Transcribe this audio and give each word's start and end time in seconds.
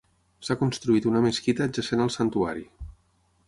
S'ha 0.47 0.55
construït 0.61 1.07
una 1.11 1.21
mesquita 1.27 1.67
adjacent 1.67 2.05
al 2.07 2.13
santuari. 2.19 2.69